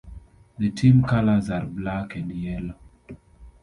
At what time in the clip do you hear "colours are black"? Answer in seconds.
1.03-2.15